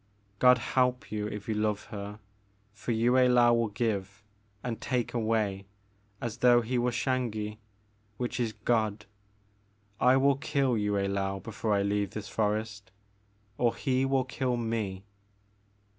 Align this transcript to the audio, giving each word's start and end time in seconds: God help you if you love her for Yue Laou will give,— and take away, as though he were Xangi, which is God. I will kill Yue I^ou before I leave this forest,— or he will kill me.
God 0.39 0.57
help 0.57 1.11
you 1.11 1.27
if 1.27 1.47
you 1.47 1.53
love 1.53 1.83
her 1.91 2.17
for 2.73 2.91
Yue 2.91 3.11
Laou 3.11 3.53
will 3.55 3.67
give,— 3.67 4.23
and 4.63 4.81
take 4.81 5.13
away, 5.13 5.67
as 6.19 6.37
though 6.37 6.61
he 6.61 6.79
were 6.79 6.89
Xangi, 6.89 7.59
which 8.17 8.39
is 8.39 8.51
God. 8.53 9.05
I 9.99 10.17
will 10.17 10.37
kill 10.37 10.75
Yue 10.75 10.93
I^ou 10.93 11.43
before 11.43 11.75
I 11.75 11.83
leave 11.83 12.15
this 12.15 12.27
forest,— 12.29 12.89
or 13.59 13.75
he 13.75 14.03
will 14.03 14.25
kill 14.25 14.57
me. 14.57 15.03